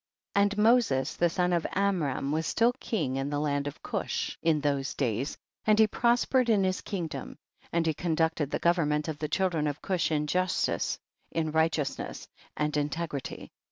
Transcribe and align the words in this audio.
1. 0.33 0.41
And 0.41 0.57
Moses 0.57 1.13
the 1.15 1.29
son 1.29 1.53
of 1.53 1.67
Amram 1.73 2.31
was 2.31 2.47
still 2.47 2.73
king 2.79 3.17
in 3.17 3.29
the 3.29 3.37
land 3.39 3.67
of 3.67 3.83
Cush 3.83 4.35
in 4.41 4.59
those 4.59 4.95
days, 4.95 5.37
and 5.63 5.77
he 5.77 5.85
prospered 5.85 6.49
in 6.49 6.63
his 6.63 6.81
kingdom, 6.81 7.37
and 7.71 7.85
he 7.85 7.93
conducted 7.93 8.49
the 8.49 8.57
government 8.57 9.07
of 9.07 9.19
the 9.19 9.29
children 9.29 9.67
of 9.67 9.79
Cush 9.83 10.11
in 10.11 10.25
justice, 10.25 10.97
in 11.31 11.51
righteousness 11.51 12.27
and 12.57 12.75
in 12.77 12.89
tegrity. 12.89 13.51